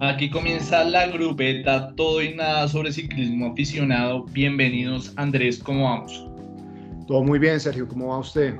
[0.00, 4.26] Aquí comienza la grupeta Todo y Nada sobre ciclismo aficionado.
[4.26, 6.24] Bienvenidos Andrés, ¿cómo vamos?
[7.08, 8.54] Todo muy bien, Sergio, ¿cómo va usted?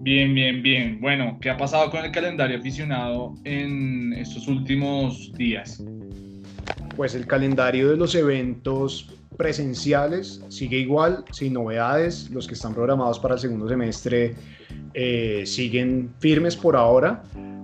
[0.00, 1.00] Bien, bien, bien.
[1.00, 5.84] Bueno, ¿qué ha pasado con el calendario aficionado en estos últimos días?
[6.96, 12.28] Pues el calendario de los eventos presenciales sigue igual, sin novedades.
[12.30, 14.34] Los que están programados para el segundo semestre
[14.94, 17.22] eh, siguen firmes por ahora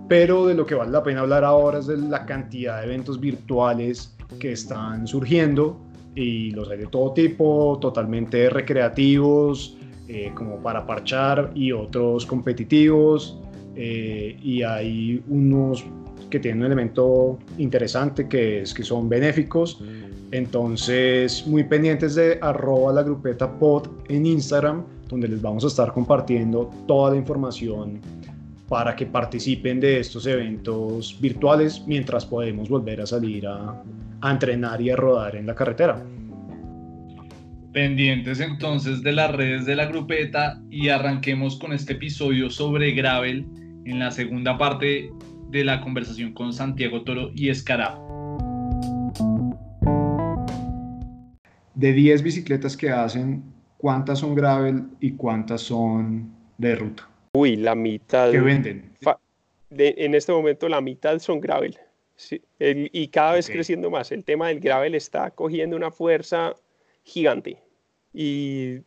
[0.08, 3.20] pero de lo que vale la pena hablar ahora es de la cantidad de eventos
[3.20, 5.80] virtuales que están surgiendo
[6.14, 9.76] y los hay de todo tipo, totalmente recreativos,
[10.08, 13.38] eh, como para parchar y otros competitivos.
[13.74, 15.84] Eh, y hay unos
[16.30, 19.82] que tienen un elemento interesante que es que son benéficos.
[20.32, 25.92] Entonces, muy pendientes de arroba la grupeta pod en Instagram, donde les vamos a estar
[25.92, 28.00] compartiendo toda la información
[28.68, 33.82] para que participen de estos eventos virtuales mientras podemos volver a salir a,
[34.22, 36.02] entrenar y a rodar en la carretera.
[37.72, 43.46] Pendientes entonces de las redes de la grupeta y arranquemos con este episodio sobre gravel
[43.84, 45.10] en la segunda parte
[45.50, 47.96] de la conversación con Santiago Toro y Escará.
[51.74, 53.44] De 10 bicicletas que hacen,
[53.76, 57.08] ¿cuántas son gravel y cuántas son de ruta?
[57.36, 58.30] Uy, la mitad.
[58.30, 58.96] ¿Qué venden?
[59.78, 61.78] en este momento la mitad son gravel.
[62.58, 64.10] y cada vez creciendo más.
[64.10, 66.54] El tema del gravel está cogiendo una fuerza
[67.02, 67.58] gigante.
[68.14, 68.80] Y,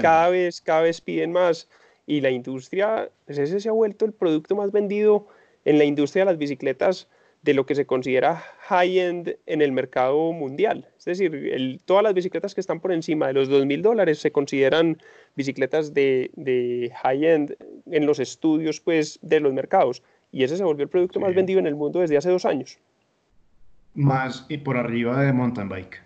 [0.00, 1.68] cada, vez, cada vez piden más.
[2.06, 5.26] Y la industria, pues ese se ha vuelto el producto más vendido
[5.64, 7.08] en la industria de las bicicletas
[7.42, 10.86] de lo que se considera high-end en el mercado mundial.
[10.98, 14.98] Es decir, todas las bicicletas que están por encima de los 2.000 dólares se consideran
[15.38, 20.02] bicicletas de, de high-end en los estudios pues, de los mercados.
[20.30, 22.78] Y ese se volvió el producto más vendido en el mundo desde hace dos años.
[23.94, 26.02] Más y por arriba de mountain bike.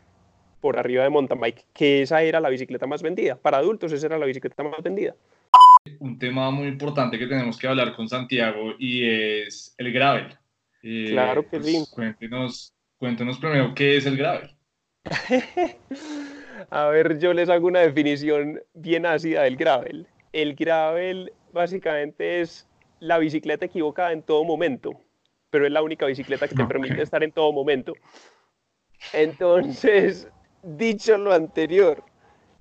[0.61, 3.35] Por arriba de mountain bike, que esa era la bicicleta más vendida.
[3.35, 5.17] Para adultos esa era la bicicleta más vendida.
[5.99, 10.39] Un tema muy importante que tenemos que hablar con Santiago y es el gravel
[10.83, 11.85] claro que pues, sí.
[11.93, 14.51] Cuéntenos, cuéntenos primero qué es el gravel.
[16.71, 20.07] A ver, yo les hago una definición bien ácida del gravel.
[20.33, 22.67] El gravel básicamente es
[23.01, 24.93] la bicicleta equivocada en todo momento,
[25.51, 27.95] pero es la única bicicleta que te permite estar en todo momento.
[29.13, 30.29] Entonces,
[30.63, 32.05] dicho lo anterior,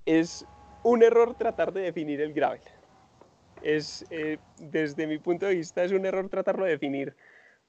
[0.05, 0.45] es
[0.83, 2.61] un error tratar de definir el gravel.
[3.61, 7.15] Es, eh, desde mi punto de vista, es un error tratarlo de definir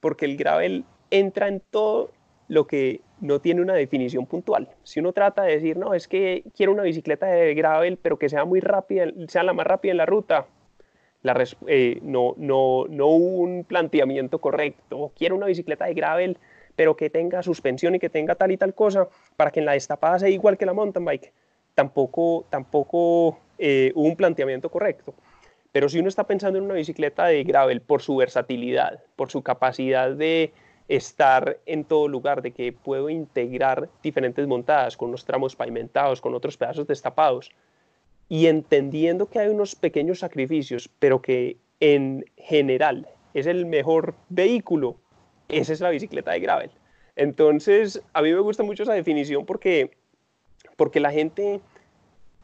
[0.01, 2.13] porque el gravel entra en todo
[2.49, 4.69] lo que no tiene una definición puntual.
[4.83, 8.29] Si uno trata de decir, no, es que quiero una bicicleta de gravel, pero que
[8.29, 10.47] sea muy rápida, sea la más rápida en la ruta,
[11.69, 15.13] eh, no, no, no un planteamiento correcto.
[15.17, 16.39] Quiero una bicicleta de gravel,
[16.75, 19.73] pero que tenga suspensión y que tenga tal y tal cosa, para que en la
[19.75, 21.33] destapada sea igual que la mountain bike.
[21.77, 25.15] Tampoco, tampoco eh, un planteamiento correcto.
[25.71, 29.43] Pero si uno está pensando en una bicicleta de gravel por su versatilidad, por su
[29.43, 30.53] capacidad de
[30.97, 36.35] estar en todo lugar, de que puedo integrar diferentes montadas con unos tramos pavimentados, con
[36.35, 37.51] otros pedazos destapados,
[38.29, 44.97] y entendiendo que hay unos pequeños sacrificios, pero que en general es el mejor vehículo,
[45.49, 46.71] esa es la bicicleta de gravel.
[47.17, 49.93] Entonces, a mí me gusta mucho esa definición porque,
[50.77, 51.61] porque la gente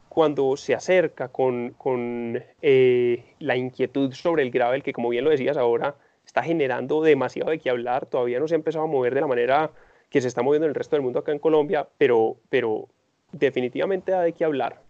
[0.09, 5.31] cuando se acerca con, con eh, la inquietud sobre el gravel, que como bien lo
[5.31, 5.97] decías ahora,
[6.29, 9.27] está generando demasiado de qué hablar, todavía no se ha empezado a mover de la
[9.27, 9.71] manera
[10.11, 12.87] que se está moviendo en el resto del mundo acá en Colombia, pero, pero
[13.33, 14.83] definitivamente da de qué hablar.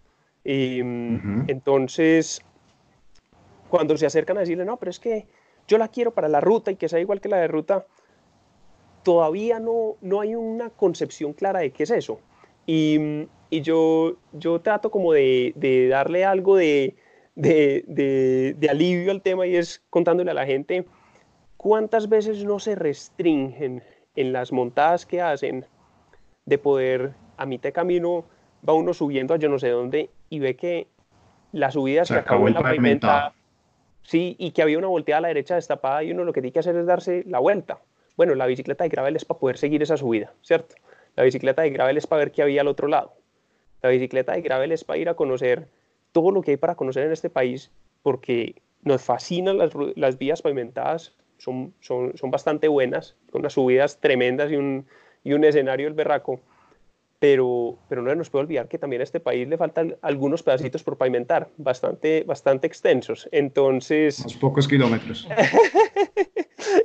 [0.45, 2.43] Y, Entonces,
[3.71, 5.27] cuando se acercan a decirle, no, pero es que
[5.69, 7.87] yo la quiero para la ruta y que sea igual que la de ruta,
[9.05, 12.19] todavía no, no hay una concepción clara de qué es eso.
[12.67, 16.97] Y, y yo, yo trato como de, de darle algo de,
[17.37, 20.85] de, de, alivio al tema y es contándole a la gente
[21.59, 23.83] cuántas veces no se restringen
[24.17, 25.67] en las montadas que hacen
[26.47, 28.25] de poder, a mitad de camino
[28.67, 30.87] va uno subiendo a yo no sé dónde y ve que
[31.53, 33.35] la subida se, acabó en la pavimentada.
[34.03, 36.53] Sí, y que había una volteada a la derecha destapada y uno lo que tiene
[36.53, 37.81] que hacer es darse la vuelta.
[38.17, 40.77] Bueno, la bicicleta de gravel es para poder seguir esa subida, ¿cierto?
[41.15, 43.15] La bicicleta de gravel es para ver qué había al otro lado.
[43.83, 45.69] La bicicleta de gravel es para ir a conocer
[46.13, 47.71] todo lo que hay para conocer en este país,
[48.03, 53.99] porque nos fascinan las, las vías pavimentadas, son, son, son, bastante buenas, con unas subidas
[54.01, 54.87] tremendas y un,
[55.25, 56.41] y un escenario el berraco,
[57.19, 60.83] pero, pero no nos puede olvidar que también a este país le faltan algunos pedacitos
[60.85, 63.29] por pavimentar, bastante, bastante extensos.
[63.33, 64.21] Entonces...
[64.21, 65.27] Unos pocos kilómetros.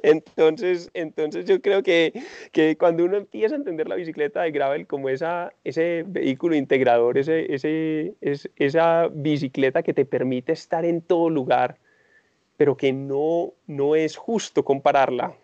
[0.04, 2.14] Entonces, entonces yo creo que,
[2.52, 7.18] que, cuando uno empieza a entender la bicicleta de gravel como esa, ese vehículo integrador,
[7.18, 11.78] ese, ese, es, esa bicicleta que te permite estar en todo lugar,
[12.64, 15.36] pero que no, no es justo compararla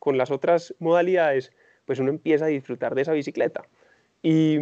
[0.00, 1.52] con las otras modalidades,
[1.86, 3.64] pues uno empieza a disfrutar de esa bicicleta.
[4.24, 4.58] Y,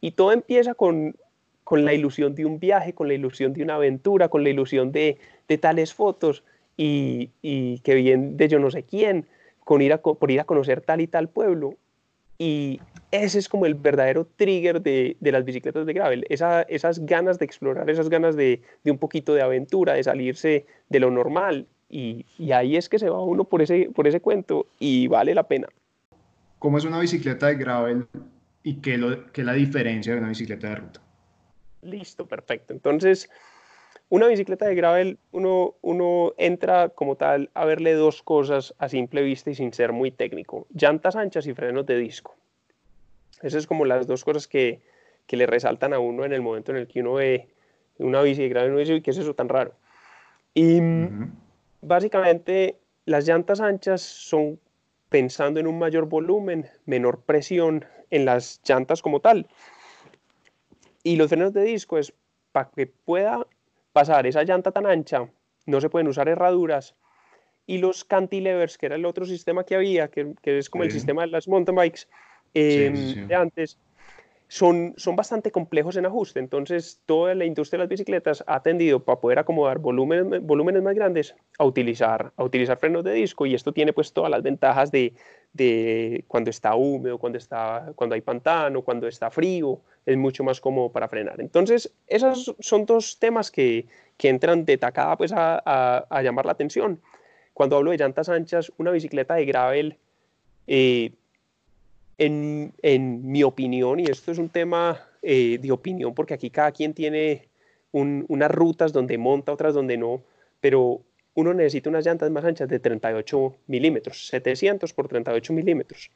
[0.00, 1.16] y todo empieza con,
[1.64, 4.92] con la ilusión de un viaje, con la ilusión de una aventura, con la ilusión
[4.92, 6.44] de, de tales fotos
[6.76, 9.26] y, y, que bien de yo no sé quién,
[9.64, 11.74] con ir a, por ir a conocer tal y tal pueblo.
[12.38, 17.04] Y ese es como el verdadero trigger de, de las bicicletas de gravel, Esa, esas
[17.06, 21.10] ganas de explorar, esas ganas de, de, un poquito de aventura, de salirse de lo
[21.10, 21.66] normal.
[21.88, 25.34] Y, y, ahí es que se va uno por ese, por ese cuento y vale
[25.34, 25.68] la pena.
[26.58, 28.06] ¿Cómo es una bicicleta de gravel
[28.64, 31.00] y qué, lo, qué es la diferencia de una bicicleta de ruta?
[31.82, 32.72] Listo, perfecto.
[32.72, 33.30] Entonces,
[34.08, 39.22] una bicicleta de gravel, uno, uno entra como tal a verle dos cosas a simple
[39.22, 40.66] vista y sin ser muy técnico.
[40.72, 42.36] Llantas anchas y frenos de disco.
[43.38, 44.80] Esas es como las dos cosas que,
[45.26, 47.48] que le resaltan a uno en el momento en el que uno ve
[47.98, 49.74] una bici de gravel y uno dice, ¿qué es eso tan raro?
[50.54, 50.80] Y
[51.80, 54.60] básicamente las llantas anchas son
[55.08, 59.48] pensando en un mayor volumen, menor presión en las llantas como tal.
[61.02, 62.12] Y los frenos de disco es
[62.52, 63.46] para que pueda
[63.94, 65.30] pasar esa llanta tan ancha,
[65.66, 66.96] no se pueden usar herraduras.
[67.64, 70.88] Y los cantilevers, que era el otro sistema que había, que, que es como sí.
[70.88, 72.02] el sistema de las mountain bikes
[72.52, 73.78] eh, sí, sí, de antes,
[74.48, 76.40] son, son bastante complejos en ajuste.
[76.40, 80.94] Entonces, toda la industria de las bicicletas ha tendido para poder acomodar volúmenes, volúmenes más
[80.94, 83.46] grandes a utilizar, a utilizar frenos de disco.
[83.46, 85.14] Y esto tiene pues todas las ventajas de,
[85.52, 90.60] de cuando está húmedo, cuando, está, cuando hay pantano, cuando está frío, es mucho más
[90.60, 91.40] cómodo para frenar.
[91.40, 93.86] Entonces, esos son dos temas que,
[94.16, 97.00] que entran de tacada pues, a, a, a, llamar la atención.
[97.52, 99.96] Cuando hablo de llantas anchas, una bicicleta de gravel,
[100.66, 101.12] eh,
[102.18, 106.70] en, en, mi opinión, y esto es un tema eh, de opinión, porque aquí cada
[106.70, 107.48] quien tiene
[107.92, 110.22] un, unas rutas donde monta, otras donde no,
[110.60, 111.00] pero
[111.34, 116.10] uno necesita unas llantas más anchas de 38 milímetros, 700 por 38 milímetros.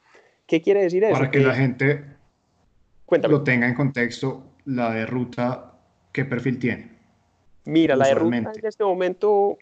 [0.45, 1.13] ¿Qué quiere decir eso?
[1.13, 2.03] Para que, que la gente
[3.09, 3.31] Cuéntame.
[3.31, 5.73] lo tenga en contexto, la de ruta,
[6.11, 6.91] ¿qué perfil tiene?
[7.65, 9.57] Mira, la de ruta en este momento,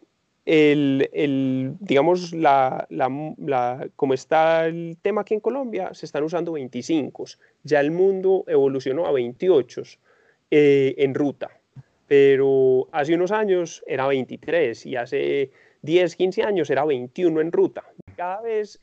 [0.45, 6.25] el, el digamos, la, la, la, como está el tema aquí en Colombia, se están
[6.25, 7.23] usando 25.
[7.63, 9.81] Ya el mundo evolucionó a 28
[10.51, 11.49] eh, en ruta,
[12.05, 15.51] pero hace unos años era 23 y hace
[15.83, 17.85] 10, 15 años era 21 en ruta.
[18.17, 18.81] Cada vez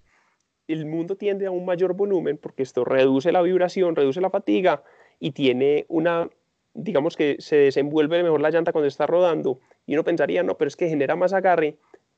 [0.68, 4.82] el mundo tiende a un mayor volumen porque esto reduce la vibración, reduce la fatiga
[5.20, 6.28] y tiene una,
[6.72, 10.68] digamos que se desenvuelve mejor la llanta cuando está rodando y uno pensaría, no, pero
[10.68, 11.76] es que genera más agarre,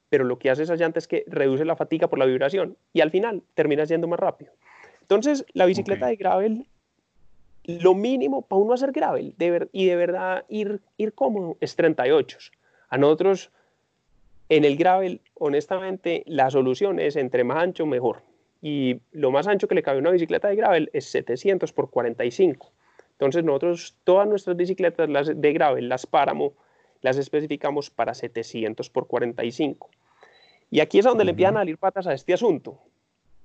[0.08, 3.00] pero lo que hace esa llanta es que reduce la fatiga por la vibración y
[3.00, 4.52] al final termina yendo más rápido.
[5.00, 6.16] Entonces, la bicicleta okay.
[6.16, 6.66] de gravel,
[7.64, 11.74] lo mínimo para uno hacer gravel de ver, y de verdad ir, ir cómodo es
[11.74, 12.38] 38.
[12.88, 13.50] A nosotros,
[14.48, 18.22] en el gravel, honestamente, la solución es entre más ancho, mejor
[18.68, 21.88] y lo más ancho que le cabe a una bicicleta de gravel es 700 por
[21.88, 22.72] 45.
[23.12, 26.52] Entonces nosotros todas nuestras bicicletas las de gravel, las páramo,
[27.00, 29.88] las especificamos para 700 por 45.
[30.68, 31.26] Y aquí es donde uh -huh.
[31.26, 32.80] le empiezan a salir patas a este asunto.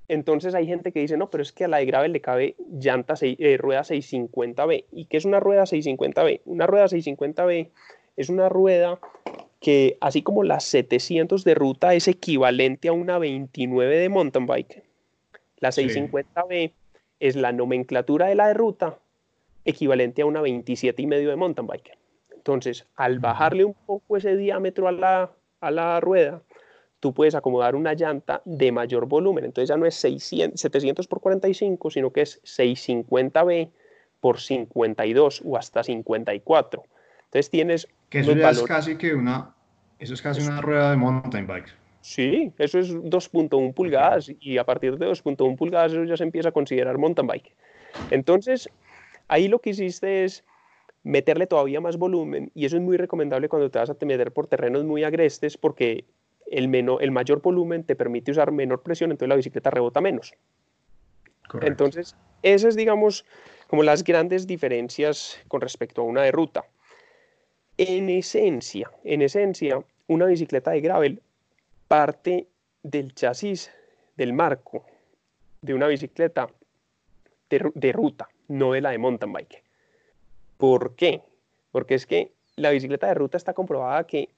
[0.07, 2.55] Entonces hay gente que dice, no, pero es que a la de gravel le cabe
[2.71, 4.85] llanta, eh, rueda 650B.
[4.91, 6.41] ¿Y qué es una rueda 650B?
[6.45, 7.69] Una rueda 650B
[8.17, 8.99] es una rueda
[9.59, 14.90] que, así como las 700 de ruta, es equivalente a una 29 de mountain bike.
[15.61, 16.73] La 650B sí.
[17.19, 18.99] es la nomenclatura de la de ruta
[19.63, 21.97] equivalente a una 27 y medio de mountain bike.
[22.31, 26.41] Entonces, al bajarle un poco ese diámetro a la, a la rueda,
[26.99, 29.45] tú puedes acomodar una llanta de mayor volumen.
[29.45, 33.69] Entonces ya no es 600, 700 por 45, sino que es 650B
[34.19, 36.83] por 52 o hasta 54.
[37.25, 37.87] Entonces tienes...
[38.09, 38.61] Que eso ya valores.
[38.61, 39.55] es casi que una...
[39.99, 41.80] Eso es casi una rueda de mountain bike.
[42.01, 46.49] Sí, eso es 2.1 pulgadas y a partir de 2.1 pulgadas eso ya se empieza
[46.49, 47.55] a considerar mountain bike.
[48.09, 48.69] Entonces,
[49.27, 50.43] ahí lo que hiciste es
[51.03, 54.47] meterle todavía más volumen y eso es muy recomendable cuando te vas a meter por
[54.47, 56.05] terrenos muy agrestes porque
[56.47, 60.33] el, menor, el mayor volumen te permite usar menor presión, entonces la bicicleta rebota menos.
[61.47, 61.71] Correcto.
[61.71, 63.25] Entonces, esas digamos
[63.67, 66.65] como las grandes diferencias con respecto a una de ruta.
[67.77, 71.21] En esencia, en esencia, una bicicleta de gravel
[71.91, 72.47] parte
[72.83, 73.69] del chasis,
[74.15, 74.85] del marco
[75.61, 76.47] de una bicicleta
[77.49, 79.61] de, de, ruta, no de la de mountain bike.
[80.57, 81.21] ¿Por qué?
[81.69, 84.29] Porque es que la bicicleta de ruta está comprobada que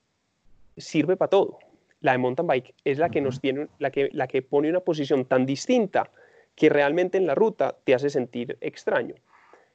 [0.77, 1.59] sirve para todo.
[2.01, 4.79] la de mountain bike, es la que nos tiene, la que, la que pone una
[4.79, 6.09] posición tan distinta
[6.55, 9.13] que realmente en la ruta te hace sentir extraño.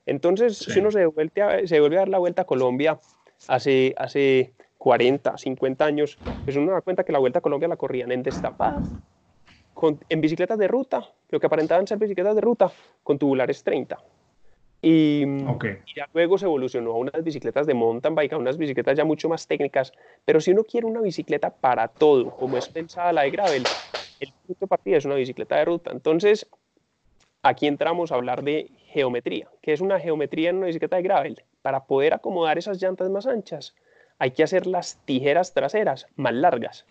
[0.04, 2.98] Entonces, si uno se vuelve, a, se vuelve a dar la vuelta a Colombia
[3.46, 4.52] hace, hace
[4.88, 8.22] 40, 50 años, pues uno da cuenta que la vuelta a Colombia la corrían en
[8.22, 8.80] destapada,
[9.74, 13.98] con, en bicicletas de ruta, lo que aparentaban ser bicicletas de ruta, con tubulares 30.
[14.80, 15.26] Y,
[15.94, 19.28] ya luego se evolucionó a unas bicicletas de mountain bike, a unas bicicletas ya mucho
[19.28, 19.92] más técnicas.
[20.24, 23.64] Pero si uno quiere una bicicleta para todo, como es pensada la de gravel,
[24.20, 25.90] el punto de partida es una bicicleta de ruta.
[25.90, 26.48] Entonces,
[27.42, 29.50] aquí entramos a hablar de geometría.
[29.60, 31.42] ¿Qué es una geometría en una bicicleta de gravel?
[31.60, 33.74] Para poder acomodar esas llantas más anchas,
[34.18, 36.86] hay que hacer las tijeras traseras más largas,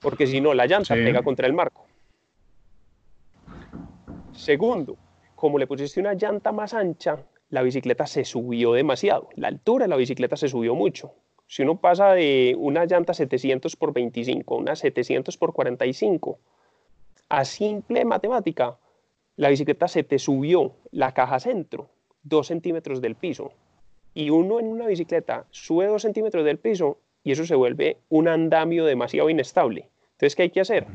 [0.00, 1.86] porque si no, la llanta pega contra el marco.
[4.32, 4.96] Segundo,
[5.34, 9.28] como le pusiste una llanta más ancha, la bicicleta se subió demasiado.
[9.34, 11.14] La altura de la bicicleta se subió mucho.
[11.46, 16.38] Si uno pasa de una llanta 700 por 25 a una 700 por 45,
[17.28, 18.78] a simple matemática,
[19.36, 21.90] la bicicleta se te subió la caja centro
[22.22, 23.52] dos centímetros del piso.
[24.14, 28.28] Y uno en una bicicleta sube dos centímetros del piso y eso se vuelve un
[28.28, 29.88] andamio demasiado inestable.
[30.12, 30.86] Entonces, ¿qué hay que hacer?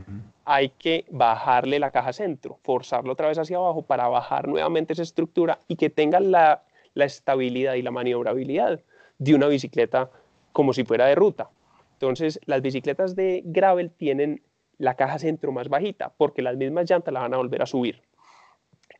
[0.43, 5.01] Hay que bajarle la caja centro, forzarlo otra vez hacia abajo para bajar nuevamente esa
[5.01, 8.81] estructura y que tenga la, la estabilidad y la maniobrabilidad
[9.17, 10.11] de una bicicleta
[10.51, 11.49] como si fuera de ruta.
[11.93, 14.41] Entonces, las bicicletas de gravel tienen
[14.77, 18.01] la caja centro más bajita porque las mismas llantas la van a volver a subir.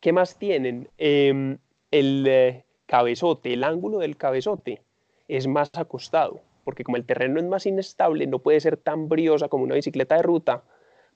[0.02, 0.90] ¿Qué más tienen?
[0.98, 1.58] Em,
[1.92, 4.82] el eh, cabezote, el ángulo del cabezote
[5.28, 9.48] es más acostado, porque como el terreno es más inestable, no puede ser tan briosa
[9.48, 10.64] como una bicicleta de ruta,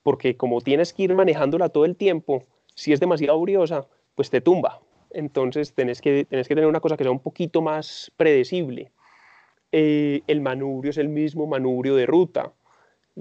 [0.02, 4.40] porque como tienes que ir manejándola todo el tiempo, si es demasiado briosa, pues te
[4.40, 4.80] tumba.
[5.10, 8.92] Entonces tenés que, tener una cosa que sea un poquito más predecible.
[9.72, 12.52] Eh, el manubrio es el mismo manubrio de ruta.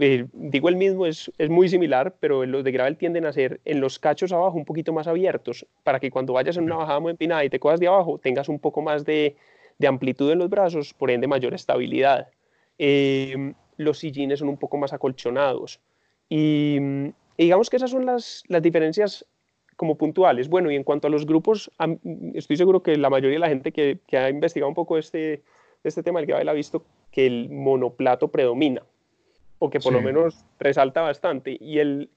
[0.02, 3.60] Eh, digo el mismo, es, es, muy similar, pero los de gravel tienden a ser
[3.66, 7.02] en los cachos abajo un poquito más abiertos, para que cuando vayas en una bajada
[7.02, 9.36] muy empinada y te cojas de abajo, tengas un poco más de,
[9.78, 12.30] de amplitud en los brazos, por ende mayor estabilidad.
[12.78, 15.82] Eh, los sillines son un poco más acolchonados.
[16.30, 16.78] Y,
[17.38, 19.26] digamos que esas son las, las diferencias
[19.76, 20.48] como puntuales.
[20.48, 21.72] Bueno, y en cuanto a los grupos,
[22.36, 25.42] estoy seguro que la mayoría de la gente que, que ha investigado un poco este,
[25.84, 28.84] este tema del gravel ha visto que el monoplato predomina
[29.60, 31.58] o que por lo menos resalta bastante.
[31.60, 32.10] Y el,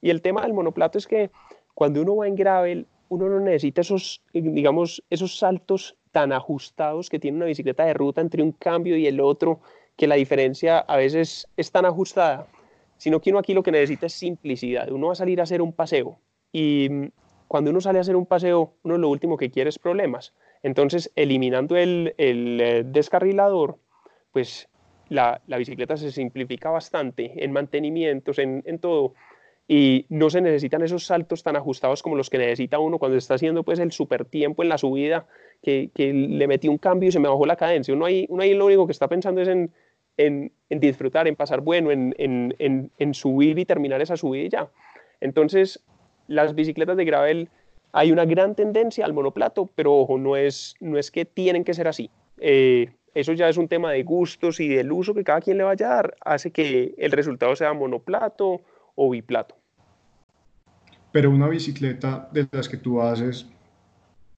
[0.00, 1.30] y el tema del monoplato es que
[1.74, 7.18] cuando uno va en gravel, uno no necesita esos, digamos, esos saltos tan ajustados que
[7.18, 9.60] tiene una bicicleta de ruta entre un cambio y el otro,
[9.96, 12.46] que la diferencia a veces es tan ajustada,
[12.96, 14.90] sino que uno aquí lo que necesita es simplicidad.
[14.90, 16.18] Uno va a salir a hacer un paseo
[16.52, 17.10] y
[17.48, 20.34] cuando uno sale a hacer un paseo, uno lo último que quiere es problemas.
[20.62, 23.78] Entonces, eliminando el, el eh, descarrilador,
[24.32, 24.68] pues
[25.08, 29.14] la, bicicleta se simplifica bastante en mantenimientos, en, todo,
[29.66, 33.34] y no se necesitan esos saltos tan ajustados como los que necesita uno cuando está
[33.34, 35.26] haciendo pues el super tiempo en la subida,
[35.62, 37.94] que, le metí un cambio y se me bajó la cadencia.
[37.94, 39.72] Uno ahí, uno ahí lo único que está pensando es en,
[40.16, 44.70] en, disfrutar, en pasar bueno, en, subir y terminar esa subida y ya.
[45.20, 45.84] Entonces,
[46.26, 47.48] las bicicletas de gravel
[47.92, 51.74] hay una gran tendencia al monoplato, pero ojo, no es, no es que tienen que
[51.74, 52.10] ser así.
[52.38, 55.64] Eh, eso ya es un tema de gustos y del uso que cada quien le
[55.64, 58.60] vaya a dar, hace que el resultado sea monoplato
[58.94, 59.56] o biplato.
[61.12, 63.46] Pero una bicicleta de las que tú haces,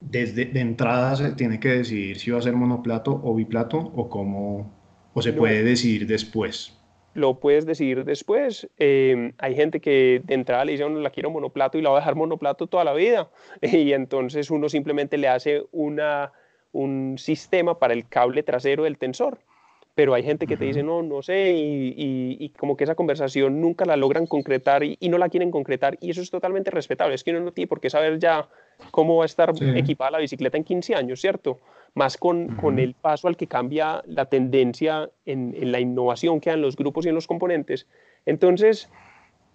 [0.00, 4.09] desde de entrada se tiene que decidir si va a ser monoplato o biplato o
[4.09, 4.73] cómo,
[5.12, 6.77] o se puede decidir después.
[7.15, 8.69] Lo puedes decidir después.
[8.79, 11.97] Eh, hay gente que de entrada le dice, uno la quiero monoplato y la va
[11.97, 13.29] a dejar monoplato toda la vida.
[13.62, 16.33] Y entonces uno simplemente le hace una
[16.73, 19.39] un sistema para el cable trasero del tensor.
[19.95, 23.85] Pero hay gente que te dice, no, no sé, y, como que esa conversación nunca
[23.85, 27.15] la logran concretar y, no la quieren concretar, y eso es totalmente respetable.
[27.15, 28.49] Es que uno no tiene por qué saber ya
[28.93, 31.59] cómo va a estar equipada la bicicleta en 15 años, ¿cierto?
[31.95, 36.50] Más con, con el paso al que cambia la tendencia en, en la innovación que
[36.50, 37.87] en los grupos y en los componentes.
[38.27, 38.89] Entonces,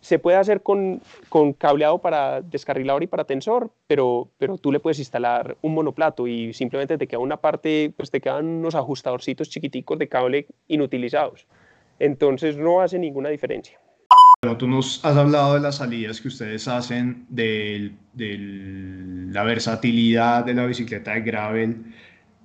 [0.06, 4.80] se puede hacer con, con, cableado para descarrilador y para tensor, pero, pero tú le
[4.80, 9.50] puedes instalar un monoplato y simplemente te queda una parte, pues te quedan unos ajustadorcitos
[9.50, 11.48] chiquiticos de cable inutilizados.
[11.98, 13.80] Entonces no hace ninguna diferencia.
[14.44, 18.38] Bueno, tú nos has hablado de las salidas que ustedes hacen, de, de
[19.32, 21.84] la versatilidad de la bicicleta de gravel.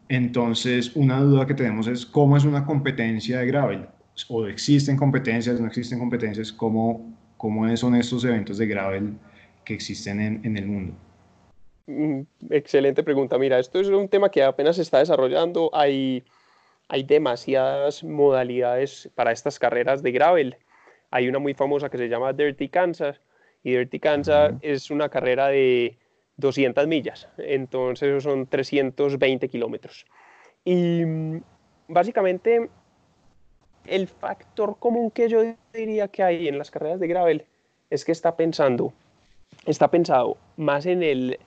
[0.08, 3.86] Entonces, una duda que tenemos es cómo es una competencia de gravel.
[4.28, 9.14] O existen competencias, no existen competencias, cómo, cómo son estos eventos de gravel
[9.64, 10.92] que existen en, el mundo.
[11.86, 12.20] Mm,
[12.50, 13.38] excelente pregunta.
[13.38, 15.70] Mira, esto es un tema que apenas se está desarrollando.
[15.72, 16.22] Hay,
[16.88, 20.56] hay demasiadas modalidades para estas carreras de gravel.
[21.10, 23.22] hay una muy famosa que se llama Dirty Kansas,
[23.62, 25.96] y Dirty Kansas es una carrera de
[26.36, 30.04] 200 millas, entonces son 320 kilómetros.
[30.62, 31.42] Y mm,
[31.88, 32.68] básicamente
[33.90, 35.42] el factor común que yo
[35.74, 37.44] diría que hay en las carreras de gravel
[37.90, 38.92] es que está pensando,
[39.66, 41.38] está pensado más en el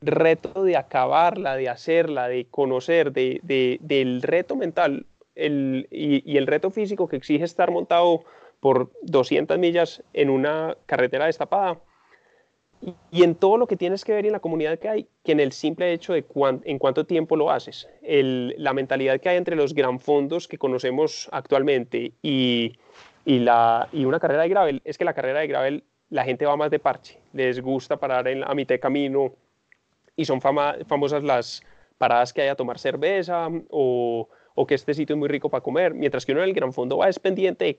[0.00, 3.40] reto de acabarla, de hacerla, de conocer, de,
[3.82, 8.24] del reto mental y, y, el reto físico que exige estar montado
[8.60, 11.80] por 200 millas en una carretera destapada
[13.10, 15.40] y en todo lo que tienes que ver en la comunidad que hay, que en
[15.40, 16.24] el simple hecho de
[16.64, 17.88] en cuánto tiempo lo haces.
[18.02, 22.72] La mentalidad que hay entre los gran fondos que conocemos actualmente y,
[23.24, 26.44] y, la, y una carrera de gravel es que la carrera de gravel la gente
[26.44, 29.32] va más de parche, les gusta parar en, a mitad de camino
[30.14, 31.62] y son fama, famosas las
[31.96, 35.62] paradas que hay a tomar cerveza o, o, que este sitio es muy rico para
[35.62, 37.78] comer, mientras que uno en el gran fondo va es pendiente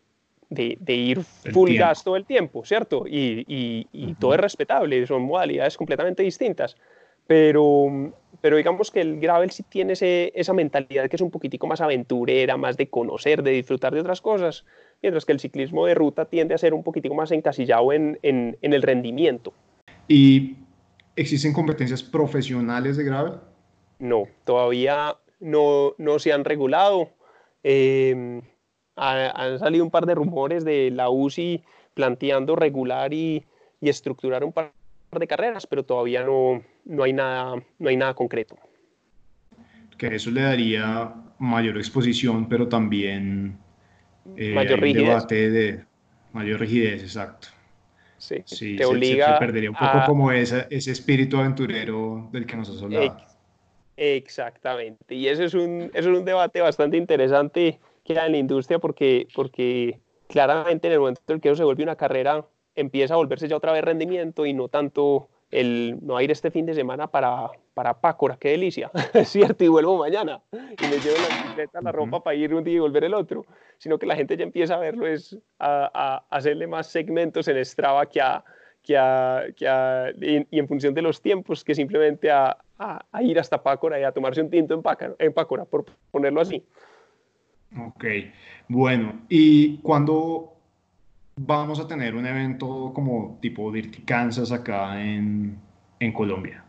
[0.53, 3.05] de, ir full gas todo el tiempo, ¿cierto?
[3.07, 6.75] Y, todo es respetable, son modalidades completamente distintas.
[7.25, 9.93] Pero, pero digamos que el gravel sí tiene
[10.35, 14.19] esa mentalidad que es un poquitico más aventurera, más de conocer, de disfrutar de otras
[14.19, 14.65] cosas,
[15.01, 18.57] mientras que el ciclismo de ruta tiende a ser un poquitico más encasillado en, en,
[18.61, 19.53] el rendimiento.
[20.09, 20.57] ¿Y
[21.15, 23.33] existen competencias profesionales de gravel?
[23.99, 27.09] No, todavía no, no se han regulado.
[27.63, 28.41] Eh,
[28.95, 33.43] han salido un par de rumores de la UCI planteando regular y,
[33.81, 34.71] y estructurar un par
[35.11, 38.57] de carreras, pero todavía no, no, hay nada, no hay nada concreto.
[39.97, 43.57] Que eso le daría mayor exposición, pero también
[44.35, 45.07] eh, mayor rigidez.
[45.07, 45.83] debate de
[46.31, 47.49] mayor rigidez, exacto.
[48.17, 52.55] Sí, sí te obliga se, perdería un poco como ese, ese espíritu aventurero del que
[52.55, 53.17] nos has hablado.
[53.97, 58.79] Exactamente, y ese es un, eso es un debate bastante interesante queda en la industria
[58.79, 62.45] porque, porque claramente en el momento en el que eso se vuelve una carrera,
[62.75, 66.65] empieza a volverse ya otra vez rendimiento y no tanto el no ir este fin
[66.65, 71.17] de semana para, para Pácora, qué delicia, es cierto, y vuelvo mañana y me llevo
[71.17, 73.45] la bicicleta, la ropa para ir un día y volver el otro,
[73.77, 77.63] sino que la gente ya empieza a verlo, es a, a hacerle más segmentos en
[77.63, 78.43] Strava que a,
[78.81, 83.23] que a, que a y, y, en función de los tiempos que simplemente a, a,
[83.23, 86.63] ir hasta Pácora y a tomarse un tinto en Pácora, en Pácora por ponerlo así.
[87.77, 88.05] Ok,
[88.67, 90.53] bueno, ¿y cuándo
[91.35, 95.57] vamos a tener un evento como tipo Dirty Kansas acá en,
[95.99, 96.63] en Colombia?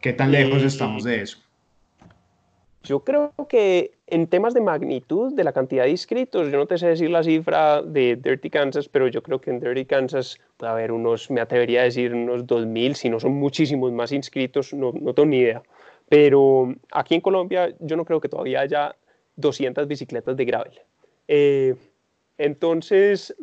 [0.00, 1.38] ¿Qué tan lejos estamos de eso?
[2.84, 6.78] Yo creo que en temas de magnitud, de la cantidad de inscritos, yo no te
[6.78, 10.72] sé decir la cifra de Dirty Kansas, pero yo creo que en Dirty Kansas puede
[10.72, 14.92] haber unos, me atrevería a decir, unos 2.000, si no son muchísimos más inscritos, no,
[14.92, 15.62] no tengo ni idea.
[16.08, 18.94] Pero aquí en Colombia yo no creo que todavía haya
[19.38, 20.80] 200 bicicletas de gravel.
[21.28, 21.74] Eh,
[22.36, 23.34] entonces,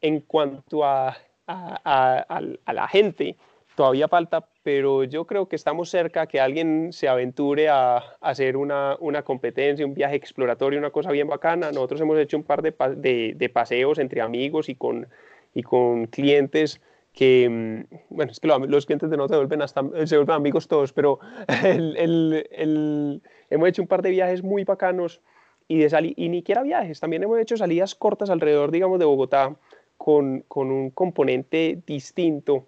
[0.00, 3.36] en cuanto a, la gente,
[3.74, 8.98] todavía falta, pero yo creo que estamos cerca que alguien se aventure a, hacer una,
[9.24, 11.70] competencia, un viaje exploratorio, una cosa bien bacana.
[11.72, 16.80] Nosotros hemos hecho un par de, paseos entre amigos y con clientes
[17.12, 20.68] que, mm, bueno, es que los clientes de no se vuelven, hasta, se vuelven amigos
[20.68, 21.18] todos, pero
[21.64, 25.20] el, el, el, hemos hecho un par de viajes muy bacanos
[25.68, 29.56] y, de y ni siquiera viajes, también hemos hecho salidas cortas alrededor, digamos, de Bogotá
[29.96, 32.66] con, con un componente distinto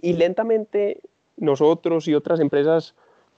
[0.00, 1.00] y lentamente
[1.36, 2.94] nosotros y otras empresas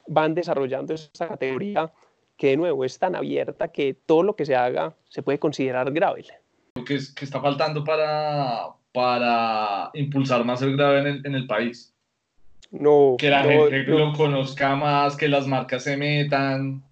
[0.07, 1.93] van desarrollando esta categoría
[2.37, 5.91] que de nuevo es tan abierta que todo lo que se haga se puede considerar
[5.93, 6.27] gravel.
[6.87, 11.94] ¿Qué, que está faltando para, para impulsar más el grave en el, en el país.
[12.70, 13.98] No, que la no, gente no.
[13.98, 16.83] lo conozca más, que las marcas se metan.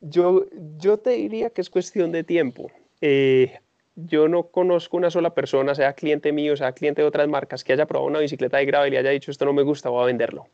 [0.00, 0.46] Yo,
[0.78, 2.70] yo te diría que es cuestión de tiempo.
[3.00, 3.58] Eh,
[3.94, 7.72] yo no conozco una sola persona, sea cliente mío, sea cliente de otras marcas, que
[7.72, 10.06] haya probado una bicicleta de gravel y haya dicho esto no me gusta, voy a
[10.06, 10.46] venderlo.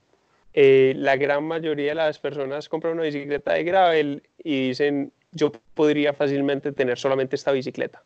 [0.54, 5.52] Eh, la gran mayoría de las personas compran una bicicleta de gravel y dicen yo
[5.74, 8.02] podría fácilmente tener solamente esta bicicleta.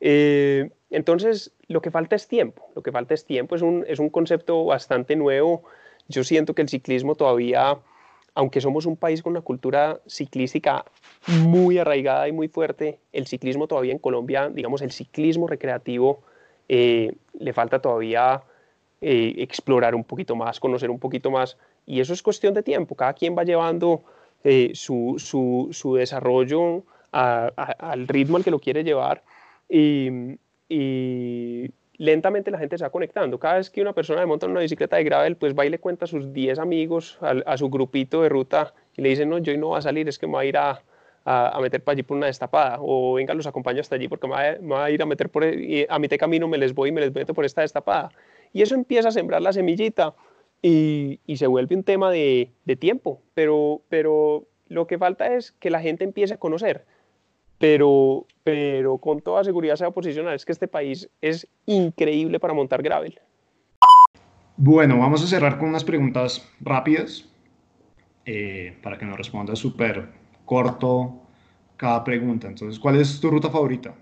[0.00, 3.98] Eh, entonces, lo que falta es tiempo, lo que falta es tiempo, es un, es
[3.98, 5.62] un concepto bastante nuevo.
[6.08, 7.78] Yo siento que el ciclismo todavía,
[8.34, 10.84] aunque somos un país con una cultura ciclística
[11.26, 16.22] muy arraigada y muy fuerte, el ciclismo todavía en Colombia, digamos, el ciclismo recreativo,
[16.70, 18.42] eh, le falta todavía
[19.02, 22.94] eh, explorar un poquito más, conocer un poquito más, y eso es cuestión de tiempo,
[22.94, 24.04] cada quien va llevando
[24.44, 29.22] eh, su, su, su, desarrollo al ritmo al que lo quiere llevar.
[29.68, 33.38] Y, y, lentamente la gente se va conectando.
[33.38, 36.04] Cada vez que una persona monta una bicicleta de gravel, pues va y le cuenta
[36.04, 39.68] a sus 10 amigos, a, su grupito de ruta, y le dicen, no, yo no
[39.68, 40.82] voy a salir, es que me voy a ir a,
[41.24, 44.34] a, meter para allí por una destapada, o venga, los acompaño hasta allí porque me
[44.74, 47.00] va, a ir a meter por, y a mitad camino me les voy y me
[47.00, 48.10] les meto por esta destapada.
[48.52, 50.14] Y eso empieza a sembrar la semillita
[50.62, 55.52] y, y se vuelve un tema de, de, tiempo, pero, pero lo que falta es
[55.52, 56.84] que la gente empiece a conocer.
[57.58, 60.34] Pero, pero con toda seguridad se va a posicionar.
[60.34, 63.20] Es que este país es increíble para montar gravel.
[64.56, 67.28] Bueno, vamos a cerrar con unas preguntas rápidas
[68.26, 70.08] eh, para que nos responda súper
[70.44, 71.14] corto
[71.76, 72.48] cada pregunta.
[72.48, 73.94] Entonces, ¿cuál es tu ruta favorita?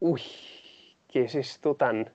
[0.00, 0.22] Uy,
[1.08, 2.10] ¿qué es esto tan...?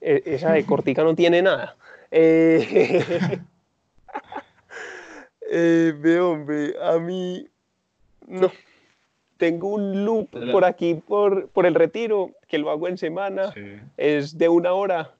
[0.00, 1.76] E, esa de cortica no tiene nada.
[2.12, 3.38] Eh,
[5.48, 7.46] eh, ve, hombre, a mí
[8.26, 8.50] no.
[9.40, 13.54] Tengo un loop por aquí, por, por el retiro, que lo hago en semana.
[13.96, 15.14] Es de una hora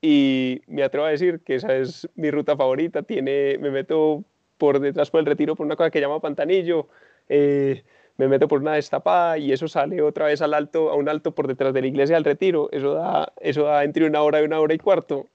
[0.00, 3.02] y me atrevo a decir que esa es mi ruta favorita.
[3.02, 4.24] Tiene, me meto
[4.56, 6.88] por detrás por el retiro por una cosa que llama Pantanillo.
[7.28, 7.82] Eh,
[8.16, 11.32] me meto por una destapada y eso sale otra vez al alto, a un alto
[11.32, 12.70] por detrás de la iglesia del retiro.
[12.72, 15.26] Eso da, eso da entre una hora y una hora y cuarto.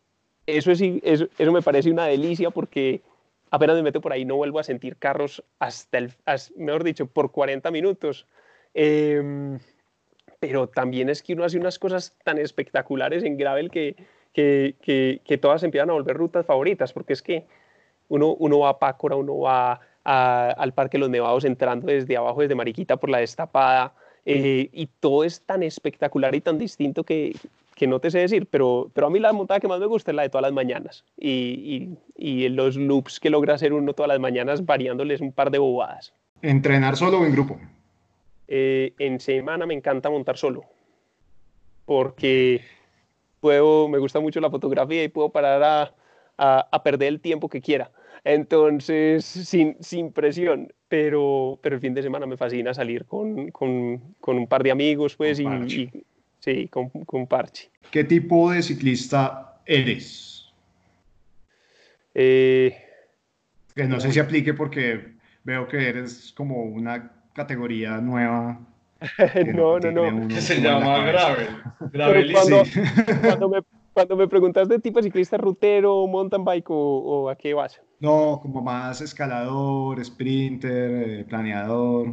[0.47, 3.01] Eso, es, eso, eso me parece una delicia porque
[3.51, 6.13] apenas me meto por ahí no vuelvo a sentir carros hasta el,
[6.55, 8.25] mejor dicho, por 40 minutos.
[8.73, 9.59] Em,
[10.39, 13.95] pero también es que uno hace unas cosas tan espectaculares en gravel que,
[14.33, 17.45] que, que, que todas empiezan a volver rutas favoritas, porque es que
[18.07, 22.55] uno, uno va a Pácora, uno va al Parque Los Nevados entrando desde abajo, desde
[22.55, 23.93] Mariquita por la destapada,
[24.25, 27.35] eh, y todo es tan espectacular y tan distinto que,
[27.81, 30.11] que no te sé decir, pero, pero a mí la montada que más me gusta
[30.11, 33.93] es la de todas las mañanas, y, y, y los loops que logra hacer uno
[33.93, 36.13] todas las mañanas variándoles un par de bobadas.
[36.43, 37.59] ¿Entrenar solo o en grupo?
[38.47, 40.61] Eh, en semana me encanta montar solo,
[41.87, 42.61] porque
[43.39, 45.95] puedo, me gusta mucho la fotografía y puedo parar a,
[46.37, 47.89] a, a perder el tiempo que quiera.
[48.23, 54.13] Entonces, sin, sin presión, pero, pero el fin de semana me fascina salir con, con,
[54.19, 56.00] con un par de amigos, pues, y, y,
[56.41, 57.71] sí, con, con parche.
[57.89, 60.51] ¿Qué tipo de ciclista eres?
[62.13, 62.75] Eh,
[63.73, 68.59] que no sé si aplique porque veo que eres como una categoría nueva.
[69.53, 70.27] no, no, no.
[70.27, 71.47] Que se llama Gravel.
[71.91, 72.63] Gravel cuando,
[73.21, 73.59] cuando, me,
[73.93, 77.81] cuando me preguntas de tipo de ciclista rutero, mountain bike o, o a qué vas.
[77.99, 82.07] No, como más escalador, sprinter, eh, planeador.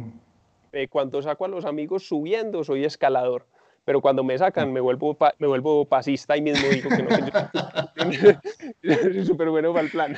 [0.71, 3.47] Eh, cuando saco a los amigos subiendo, soy escalador.
[3.89, 7.09] Pero cuando me sacan, me vuelvo, pa, me vuelvo pasista y mismo digo que no
[9.01, 10.15] soy súper bueno para el plan.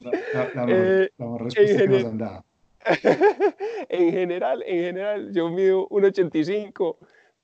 [0.00, 2.44] La, la, la, eh, la respuesta que nos han dado.
[3.88, 6.96] en general, en general, yo mido 1,85,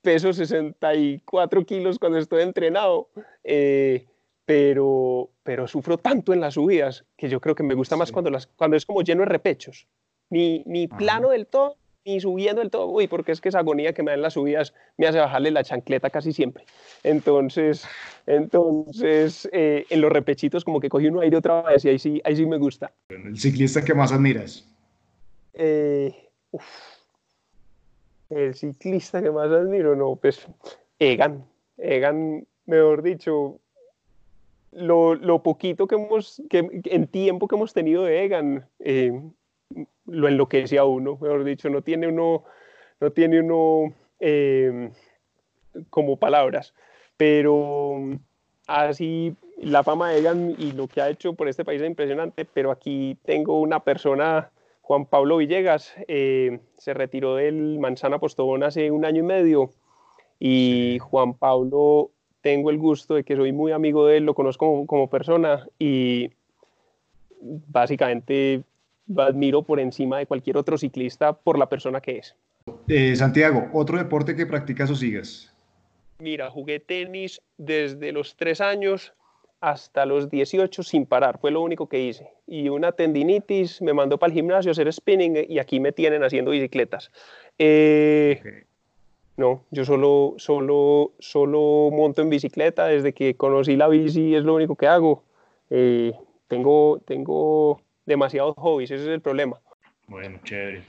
[0.03, 3.09] peso 64 kilos cuando estoy entrenado.
[3.43, 4.05] Eh,
[4.45, 8.29] pero, pero sufro tanto en las subidas que yo creo que me gusta más cuando,
[8.29, 9.87] las, cuando es como lleno de repechos.
[10.29, 12.87] Ni, ni plano del todo, ni subiendo del todo.
[12.87, 15.63] Uy, porque es que esa agonía que me dan las subidas me hace bajarle la
[15.63, 16.65] chancleta casi siempre.
[17.03, 17.87] Entonces,
[18.25, 22.21] entonces eh, en los repechitos como que cogí uno aire otra vez y ahí sí,
[22.23, 22.91] ahí sí me gusta.
[23.09, 24.67] ¿El ciclista que más admiras?
[25.53, 26.65] Eh, uf,
[28.29, 30.47] el ciclista que más admiro, no, pues
[30.99, 31.45] Egan.
[31.77, 33.59] Egan, mejor dicho,
[34.71, 39.11] lo, lo, poquito que hemos, que, en tiempo que hemos tenido de Egan, eh,
[40.05, 42.43] lo enloquece a uno, mejor dicho, no tiene uno,
[42.99, 44.91] no tiene uno eh,
[45.89, 46.73] como palabras,
[47.17, 47.99] pero
[48.67, 52.45] así la fama de Egan y lo que ha hecho por este país es impresionante,
[52.45, 58.91] pero aquí tengo una persona, Juan Pablo Villegas, eh, se retiró del Manzana Postobón hace
[58.91, 59.71] un año y medio
[60.39, 64.65] y Juan Pablo tengo el gusto de que soy muy amigo de él, lo conozco
[64.65, 66.31] como, como persona y
[67.39, 68.63] básicamente
[69.07, 72.35] lo admiro por encima de cualquier otro ciclista por la persona que es.
[72.87, 75.51] Eh, Santiago, ¿otro deporte que practicas o sigues?
[76.19, 79.13] Mira, jugué tenis desde los tres años
[79.59, 82.29] hasta los 18 sin parar, fue lo único que hice.
[82.47, 86.23] Y una tendinitis me mandó para el gimnasio a hacer spinning y aquí me tienen
[86.23, 87.11] haciendo bicicletas.
[87.57, 88.63] Eh, okay.
[89.35, 94.53] No, yo solo, solo, solo monto en bicicleta desde que conocí la bici, es lo
[94.53, 95.23] único que hago.
[95.71, 96.13] Eh,
[96.47, 99.57] tengo, tengo demasiados hobbies, ese es el problema.
[100.07, 100.83] Bueno, chévere.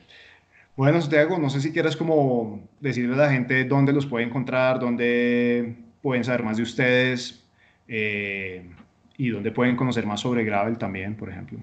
[0.77, 4.81] Bueno, Santiago, no sé si quieras como decirle a la gente dónde los puede encontrar,
[4.81, 7.49] dónde pueden saber más de ustedes
[7.87, 8.69] eh,
[9.17, 11.61] y dónde pueden conocer más sobre Gravel también, por ejemplo.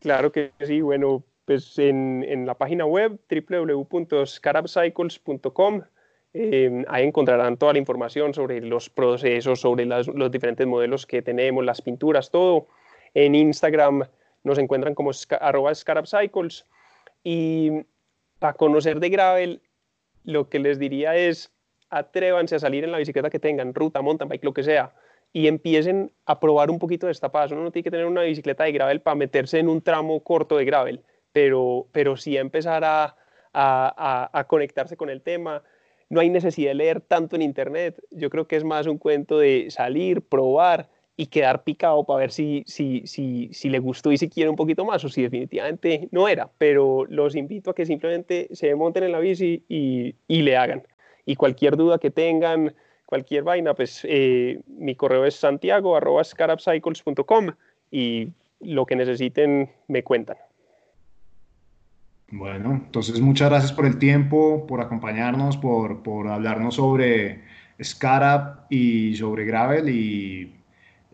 [0.00, 5.82] Claro que sí, bueno, pues en, en la página web www.scarabcycles.com
[6.36, 11.22] eh, ahí encontrarán toda la información sobre los procesos, sobre las, los diferentes modelos que
[11.22, 12.66] tenemos, las pinturas, todo.
[13.14, 14.02] En Instagram
[14.44, 16.66] nos encuentran como arroba scarabcycles.
[17.24, 17.70] Y
[18.38, 19.62] para conocer de gravel,
[20.22, 21.52] lo que les diría es
[21.90, 24.94] atrévanse a salir en la bicicleta que tengan, ruta, mountain bike, lo que sea,
[25.32, 27.52] y empiecen a probar un poquito de estapadas.
[27.52, 30.56] Uno no tiene que tener una bicicleta de gravel para meterse en un tramo corto
[30.56, 31.02] de gravel,
[31.32, 33.16] pero, pero sí empezar a,
[33.52, 35.62] a, a, conectarse con el tema.
[36.08, 38.00] No hay necesidad de leer tanto en internet.
[38.10, 42.32] Yo creo que es más un cuento de salir, probar y quedar picado para ver
[42.32, 46.08] si, si, si, si le gustó y si quiere un poquito más o si definitivamente
[46.10, 46.50] no era.
[46.58, 50.82] Pero los invito a que simplemente se monten en la bici y, y le hagan.
[51.24, 52.74] Y cualquier duda que tengan,
[53.06, 55.96] cualquier vaina, pues eh, mi correo es santiago
[57.90, 58.28] y
[58.60, 60.36] lo que necesiten me cuentan.
[62.30, 67.44] Bueno, entonces muchas gracias por el tiempo, por acompañarnos, por, por hablarnos sobre
[67.80, 70.52] Scarab y sobre Gravel y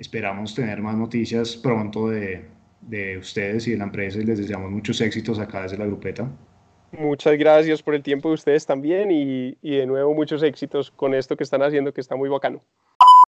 [0.01, 2.45] esperamos tener más noticias pronto de,
[2.81, 6.29] de ustedes y de la empresa y les deseamos muchos éxitos acá desde la grupeta.
[6.93, 11.15] Muchas gracias por el tiempo de ustedes también y, y de nuevo muchos éxitos con
[11.15, 12.63] esto que están haciendo que está muy bacano.